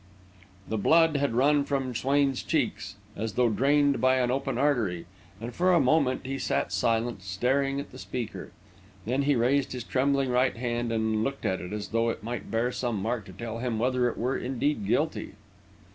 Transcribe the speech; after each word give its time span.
The 0.67 0.79
blood 0.79 1.17
had 1.17 1.35
run 1.35 1.63
from 1.63 1.93
Swain's 1.93 2.41
cheeks, 2.41 2.95
as 3.15 3.33
though 3.33 3.49
drained 3.51 4.01
by 4.01 4.15
an 4.15 4.31
open 4.31 4.57
artery, 4.57 5.05
and 5.39 5.53
for 5.53 5.71
a 5.75 5.79
moment 5.79 6.25
he 6.25 6.39
sat 6.39 6.71
silent, 6.73 7.21
staring 7.21 7.79
at 7.79 7.91
the 7.91 7.99
speaker. 7.99 8.49
Then 9.05 9.21
he 9.21 9.35
raised 9.35 9.73
his 9.73 9.83
trembling 9.83 10.31
right 10.31 10.57
hand 10.57 10.91
and 10.91 11.23
looked 11.23 11.45
at 11.45 11.61
it, 11.61 11.71
as 11.71 11.89
though 11.89 12.09
it 12.09 12.23
might 12.23 12.49
bear 12.49 12.71
some 12.71 12.99
mark 12.99 13.25
to 13.25 13.31
tell 13.31 13.59
him 13.59 13.77
whether 13.77 14.07
it 14.09 14.17
were 14.17 14.35
indeed 14.35 14.87
guilty. 14.87 15.33